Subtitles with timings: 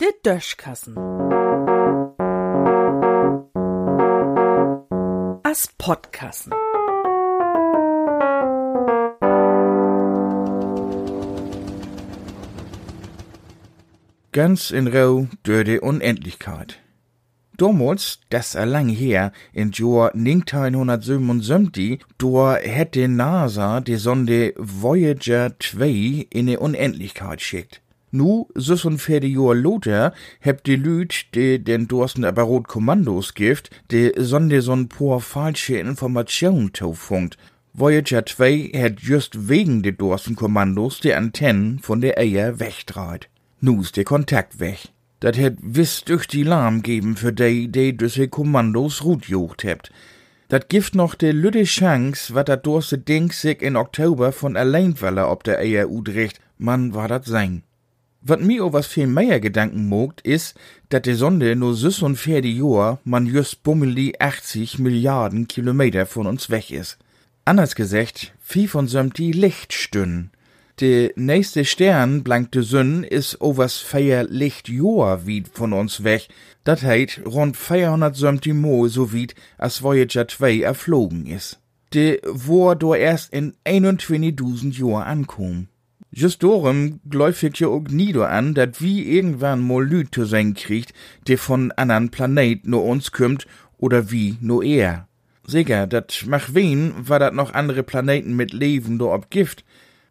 [0.00, 0.96] Der Döschkassen.
[5.42, 6.52] As Podkassen.
[14.32, 16.78] Ganz in Rau durch die Unendlichkeit.
[17.60, 26.28] Damals, das er lang her, in Jahr 1977, da hätte NASA die Sonde Voyager 2
[26.30, 27.82] in die Unendlichkeit schickt.
[28.12, 33.34] Nu, süß und vierte Jahr loter, heb die Lüt, die den Dorsten aber rot Kommandos
[33.34, 37.36] gift, die Sonde so'n paar falsche Informationen tofunkt.
[37.74, 43.28] Voyager 2 hat just wegen de Dorsten Kommandos die Antennen von der Eier wegdraht.
[43.60, 44.88] Nu ist der Kontakt weg.
[45.20, 49.90] Dat het wiss durch die Lahm geben für de, de düsse Kommandos rut jocht hebt.
[50.48, 55.30] Dat gift noch de lüde Chance, wat dat dorste Ding sich in Oktober von Alleinweller
[55.30, 57.62] ob der Eier udricht, man war dat sein.
[58.22, 60.54] Wat mir o was viel mehr Gedanken mogt, is,
[60.88, 66.26] dat de Sonde nur süß und vierde Jahr man just bummeli 80 Milliarden Kilometer von
[66.26, 66.98] uns weg is.
[67.44, 70.32] Anders gesagt, viel von sömt die Lichtstünden.
[70.80, 76.28] De nächste Stern, blankte Sünn, is overs feier Lichtjohr weit von uns weg.
[76.64, 81.58] Dat heit rund 470 Mo so weit, as Voyager 2 erflogen is.
[81.92, 85.68] De wo do erst in 21.000 Jahr ankom.
[86.12, 90.54] Just dorum gläufigt ja auch nie do an, dat wie irgendwann mal Lüd zu sein
[90.54, 90.94] kriegt,
[91.28, 95.08] der von andern Planet nur uns kümmt oder wie nur er.
[95.46, 99.62] Sicher, dat mach wen, war dat noch andere Planeten mit Leben do ob Gift.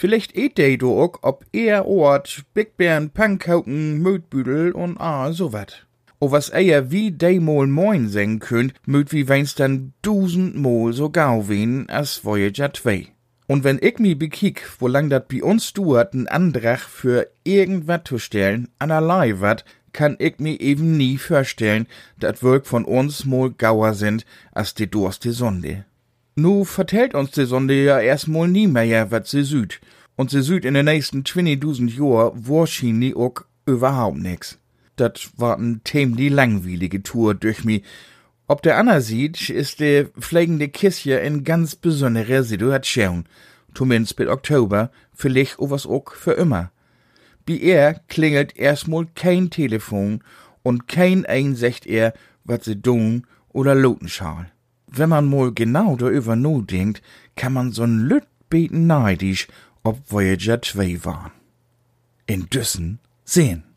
[0.00, 5.52] Vielleicht et de do auch, ob er Ort, Big Bären, Pankhauken, Mödbüdel und ah, so
[5.52, 5.86] wat.
[6.20, 11.10] O was eher wie de mol moin singen könnt, möd wie weinst dann dusendmol so
[11.10, 13.08] gau wen as Voyager 2.
[13.46, 18.04] Und wenn ich mi bekick, wo lang dat bi uns duert, n Andrach für irgendwas
[18.04, 21.86] zu stellen, anerlei wat, kann ich mi eben nie vorstellen,
[22.18, 25.84] dat Wirk von uns mol gauer sind, as die durste Sonde.
[26.40, 29.78] Nu vertellt uns die Sonde ja erstmal nie mehr, wat sie süd.
[30.16, 34.58] Und sie süd in den nächsten 20.000 Jahr wahrscheinlich auch überhaupt nix.
[34.96, 37.82] Dat war n die langweilige Tour durch mi.
[38.46, 43.26] Ob der Anna sieht, ist de pflegende Kissje in ganz besonderer Situation.
[43.74, 46.72] Zumindest bis Oktober, vielleicht auch was auch für immer.
[47.44, 50.24] Bi er klingelt erstmal kein Telefon
[50.62, 52.14] und kein ein sagt er,
[52.44, 54.50] wat sie tun oder loten schal
[54.90, 57.02] wenn man mal genau darüber denkt,
[57.36, 59.48] kann man so'n Lüt beten neidisch,
[59.82, 61.32] ob Voyager 2 waren.
[62.26, 63.69] In Düssen sehen.